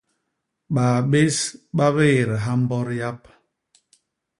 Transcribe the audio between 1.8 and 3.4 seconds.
biédha mbot yap.